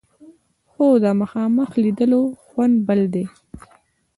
[0.69, 3.25] خو د مخامخ لیدلو خوند بل دی.